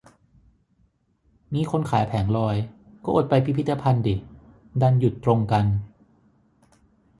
[1.53, 2.55] งี้คนขายแผงลอย
[3.03, 4.15] ก็อดไปพิพิธภัณฑ์ดิ
[4.81, 5.65] ดันหยุดตรงกัน